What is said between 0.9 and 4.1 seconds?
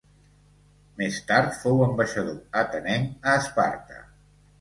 Més tard fou ambaixador atenenc a Esparta.